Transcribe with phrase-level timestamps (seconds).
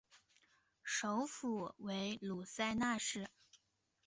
[0.81, 3.29] 首府为卢塞纳市。